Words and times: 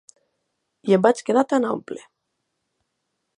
I 0.91 0.95
em 0.97 1.03
vaig 1.07 1.21
quedar 1.27 1.43
tan 1.51 1.67
ample. 1.73 2.01